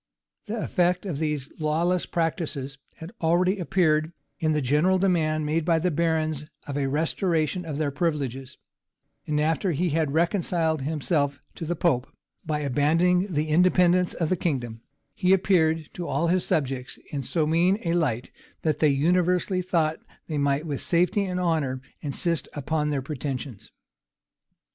[0.27, 5.63] [*] The effect of these lawless practices had already appeared in the general demand made
[5.63, 8.57] by the barons of a restoration of their privileges;
[9.27, 12.11] and after he had reconciled himself to the pope,
[12.43, 14.81] by abandoning the independence of the kingdom,
[15.13, 18.31] he appeared to all his subjects in so mean a light,
[18.63, 23.71] that they universally thought they might with safety and honor insist upon their pretensions.